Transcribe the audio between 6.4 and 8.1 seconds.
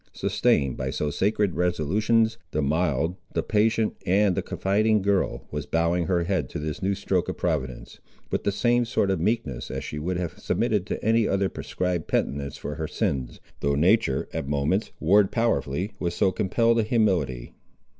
to this new stroke of Providence,